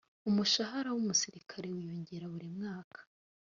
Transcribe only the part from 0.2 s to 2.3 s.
umushahara w’umusirikare wiyongera